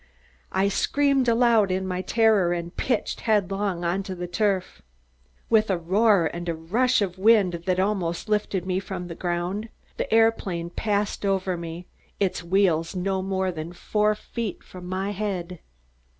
[0.51, 4.81] I screamed aloud in my terror and pitched headlong on the turf.
[5.47, 9.69] With a roar, and a rush of wind that almost lifted me from the ground,
[9.97, 11.85] the aeroplane passed over me,
[12.19, 15.59] its wheels no more than four feet from my head.